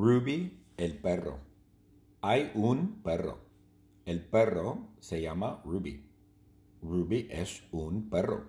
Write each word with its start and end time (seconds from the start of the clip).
Ruby, 0.00 0.56
el 0.76 0.96
perro. 0.96 1.40
Hay 2.20 2.52
un 2.54 3.02
perro. 3.02 3.40
El 4.06 4.24
perro 4.24 4.90
se 5.00 5.20
llama 5.20 5.60
Ruby. 5.64 6.04
Ruby 6.80 7.26
es 7.28 7.64
un 7.72 8.08
perro. 8.08 8.44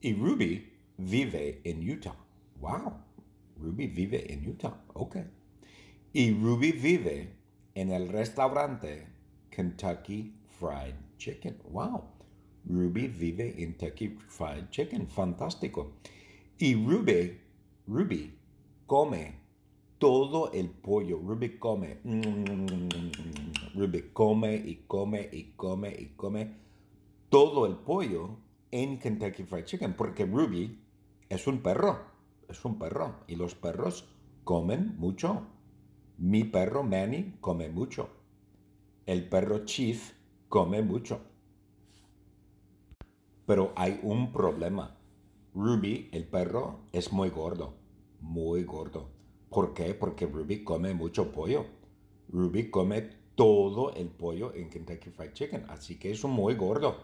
Y 0.00 0.14
Ruby 0.14 0.72
vive 0.96 1.60
en 1.64 1.90
Utah. 1.90 2.16
Wow. 2.60 2.94
Ruby 3.58 3.88
vive 3.88 4.32
en 4.32 4.48
Utah. 4.48 4.82
Ok. 4.94 5.16
Y 6.14 6.32
Ruby 6.32 6.72
vive 6.72 7.28
en 7.74 7.90
el 7.90 8.08
restaurante 8.08 9.06
Kentucky 9.50 10.32
Fried 10.58 10.94
Chicken. 11.18 11.58
Wow. 11.70 12.04
Ruby 12.64 13.08
vive 13.08 13.62
en 13.62 13.74
Kentucky 13.74 14.16
Fried 14.28 14.70
Chicken. 14.70 15.08
Fantástico. 15.08 15.92
Y 16.56 16.74
Ruby, 16.74 17.41
Ruby 17.86 18.38
come 18.86 19.40
todo 19.98 20.52
el 20.52 20.70
pollo. 20.70 21.18
Ruby 21.18 21.58
come. 21.58 22.00
Ruby 23.74 24.10
come 24.12 24.54
y 24.54 24.84
come 24.86 25.28
y 25.32 25.52
come 25.56 25.90
y 25.90 26.14
come 26.16 26.56
todo 27.28 27.66
el 27.66 27.76
pollo 27.76 28.38
en 28.70 28.98
Kentucky 28.98 29.42
Fried 29.44 29.64
Chicken. 29.64 29.94
Porque 29.94 30.24
Ruby 30.26 30.78
es 31.28 31.46
un 31.46 31.60
perro. 31.60 31.98
Es 32.48 32.64
un 32.64 32.78
perro. 32.78 33.24
Y 33.26 33.34
los 33.34 33.54
perros 33.54 34.08
comen 34.44 34.96
mucho. 34.98 35.46
Mi 36.18 36.44
perro 36.44 36.84
Manny 36.84 37.36
come 37.40 37.68
mucho. 37.68 38.10
El 39.06 39.28
perro 39.28 39.64
Chief 39.64 40.12
come 40.48 40.82
mucho. 40.82 41.20
Pero 43.44 43.72
hay 43.74 43.98
un 44.04 44.32
problema. 44.32 45.01
Ruby, 45.54 46.08
el 46.12 46.26
perro, 46.26 46.80
es 46.92 47.12
muy 47.12 47.28
gordo. 47.28 47.74
Muy 48.20 48.64
gordo. 48.64 49.10
¿Por 49.50 49.74
qué? 49.74 49.92
Porque 49.92 50.24
Ruby 50.24 50.64
come 50.64 50.94
mucho 50.94 51.30
pollo. 51.30 51.66
Ruby 52.28 52.70
come 52.70 53.02
todo 53.34 53.92
el 53.92 54.08
pollo 54.08 54.54
en 54.54 54.70
Kentucky 54.70 55.10
Fried 55.10 55.34
Chicken. 55.34 55.66
Así 55.68 55.98
que 55.98 56.10
es 56.10 56.24
muy 56.24 56.54
gordo. 56.54 56.96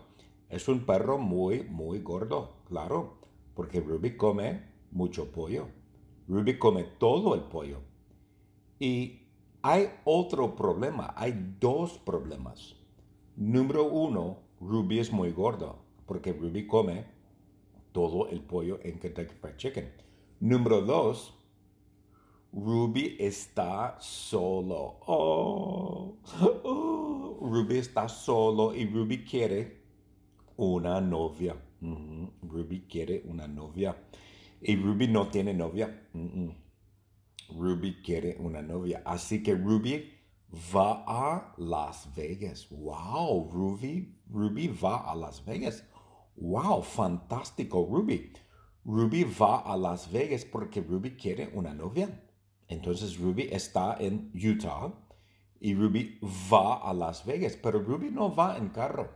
Es 0.48 0.66
un 0.66 0.86
perro 0.86 1.18
muy, 1.18 1.64
muy 1.64 1.98
gordo. 1.98 2.54
Claro. 2.66 3.18
Porque 3.54 3.80
Ruby 3.80 4.16
come 4.16 4.62
mucho 4.92 5.30
pollo. 5.30 5.68
Ruby 6.26 6.58
come 6.58 6.84
todo 6.84 7.34
el 7.34 7.42
pollo. 7.42 7.80
Y 8.78 9.26
hay 9.60 9.90
otro 10.04 10.56
problema. 10.56 11.12
Hay 11.18 11.56
dos 11.60 11.98
problemas. 11.98 12.76
Número 13.36 13.84
uno, 13.84 14.38
Ruby 14.58 15.00
es 15.00 15.12
muy 15.12 15.32
gordo. 15.32 15.80
Porque 16.06 16.32
Ruby 16.32 16.66
come 16.66 17.17
todo 17.98 18.28
el 18.28 18.40
pollo 18.42 18.78
en 18.84 18.96
Kentucky 19.00 19.34
Fried 19.40 19.56
Chicken. 19.56 19.92
Número 20.38 20.82
dos, 20.82 21.34
Ruby 22.52 23.16
está 23.18 23.96
solo. 23.98 25.00
Oh, 25.04 26.16
oh, 26.40 27.38
Ruby 27.40 27.78
está 27.78 28.08
solo 28.08 28.72
y 28.72 28.86
Ruby 28.86 29.24
quiere 29.24 29.82
una 30.58 31.00
novia. 31.00 31.56
Ruby 32.42 32.86
quiere 32.88 33.24
una 33.26 33.48
novia. 33.48 33.96
Y 34.60 34.76
Ruby 34.76 35.08
no 35.08 35.26
tiene 35.26 35.52
novia. 35.52 36.08
Ruby 37.48 38.00
quiere 38.00 38.36
una 38.38 38.62
novia. 38.62 39.02
Así 39.04 39.42
que 39.42 39.56
Ruby 39.56 40.08
va 40.72 41.02
a 41.04 41.52
Las 41.56 42.14
Vegas. 42.14 42.68
Wow, 42.70 43.50
Ruby, 43.50 44.14
Ruby 44.30 44.68
va 44.68 45.10
a 45.10 45.16
Las 45.16 45.44
Vegas. 45.44 45.84
Wow, 46.40 46.82
fantástico, 46.82 47.86
Ruby. 47.90 48.32
Ruby 48.84 49.24
va 49.24 49.60
a 49.60 49.76
Las 49.76 50.10
Vegas 50.10 50.44
porque 50.44 50.80
Ruby 50.80 51.16
quiere 51.16 51.50
una 51.52 51.74
novia. 51.74 52.24
Entonces 52.68 53.18
Ruby 53.18 53.48
está 53.50 53.96
en 53.98 54.30
Utah 54.34 54.92
y 55.60 55.74
Ruby 55.74 56.20
va 56.52 56.76
a 56.76 56.92
Las 56.94 57.24
Vegas, 57.24 57.58
pero 57.60 57.80
Ruby 57.80 58.10
no 58.10 58.34
va 58.34 58.56
en 58.56 58.68
carro. 58.68 59.10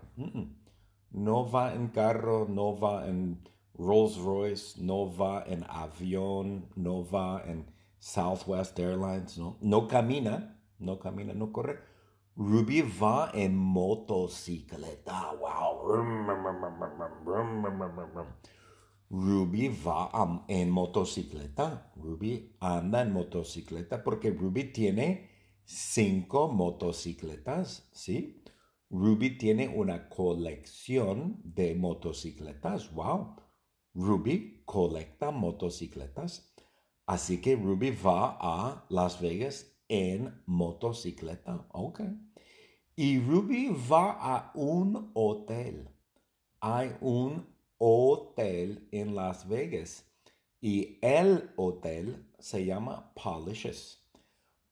No 1.10 1.50
va 1.50 1.74
en 1.74 1.88
carro, 1.88 2.46
no 2.48 2.78
va 2.78 3.06
en 3.06 3.48
Rolls 3.74 4.16
Royce, 4.16 4.82
no 4.82 5.14
va 5.14 5.44
en 5.46 5.64
avión, 5.68 6.68
no 6.74 7.04
va 7.08 7.42
en 7.46 7.70
Southwest 7.98 8.78
Airlines, 8.78 9.38
no, 9.38 9.88
camina, 9.88 10.58
no 10.78 10.98
camina, 10.98 11.32
no 11.34 11.52
corre. 11.52 11.78
Ruby 12.34 12.82
va 12.82 13.30
en 13.32 13.56
motocicleta. 13.56 15.32
Wow. 15.38 15.71
Ruby 19.10 19.68
va 19.68 20.10
en 20.48 20.70
motocicleta. 20.70 21.92
Ruby 21.96 22.56
anda 22.60 23.02
en 23.02 23.12
motocicleta 23.12 24.02
porque 24.02 24.30
Ruby 24.30 24.72
tiene 24.72 25.30
cinco 25.64 26.48
motocicletas, 26.48 27.88
¿sí? 27.92 28.42
Ruby 28.88 29.38
tiene 29.38 29.68
una 29.68 30.08
colección 30.08 31.40
de 31.44 31.74
motocicletas. 31.74 32.92
Wow. 32.92 33.36
Ruby 33.94 34.62
colecta 34.64 35.30
motocicletas. 35.30 36.54
Así 37.06 37.40
que 37.40 37.56
Ruby 37.56 37.90
va 37.90 38.38
a 38.40 38.86
Las 38.88 39.20
Vegas 39.20 39.76
en 39.88 40.42
motocicleta. 40.46 41.66
Ok. 41.72 42.00
Y 42.94 43.18
Ruby 43.20 43.70
va 43.90 44.18
a 44.20 44.52
un 44.54 45.12
hotel. 45.14 45.88
Hay 46.60 46.94
un 47.00 47.46
hotel 47.78 48.86
en 48.92 49.14
Las 49.14 49.48
Vegas 49.48 50.04
y 50.60 50.98
el 51.00 51.50
hotel 51.56 52.30
se 52.38 52.66
llama 52.66 53.10
Polish's. 53.14 53.98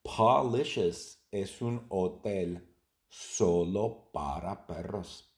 Polish's 0.03 1.19
es 1.31 1.63
un 1.63 1.87
hotel 1.89 2.69
solo 3.09 4.11
para 4.13 4.67
perros. 4.67 5.35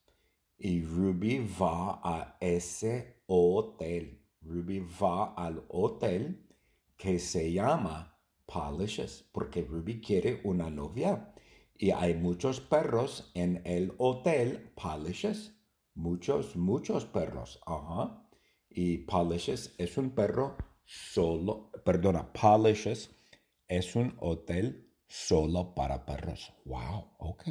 Y 0.58 0.82
Ruby 0.82 1.38
va 1.60 2.00
a 2.02 2.36
ese 2.40 3.22
hotel. 3.26 4.20
Ruby 4.40 4.84
va 5.00 5.34
al 5.34 5.64
hotel 5.68 6.48
que 6.96 7.20
se 7.20 7.52
llama 7.52 8.18
Polish's, 8.44 9.24
porque 9.30 9.62
Ruby 9.62 10.00
quiere 10.00 10.40
una 10.42 10.68
novia. 10.68 11.32
Y 11.74 11.90
hay 11.90 12.14
muchos 12.14 12.60
perros 12.60 13.30
en 13.34 13.62
el 13.64 13.94
hotel 13.98 14.72
Polish's. 14.74 15.52
Muchos, 15.94 16.56
muchos 16.56 17.04
perros. 17.04 17.60
Ajá. 17.66 18.28
Y 18.68 18.98
Polish's 18.98 19.74
es 19.78 19.98
un 19.98 20.10
perro 20.10 20.56
solo, 20.84 21.70
perdona, 21.84 22.32
Polish's 22.32 23.10
es 23.68 23.96
un 23.96 24.14
hotel 24.20 24.90
solo 25.06 25.74
para 25.74 26.04
perros. 26.04 26.52
Wow, 26.64 27.12
ok. 27.18 27.48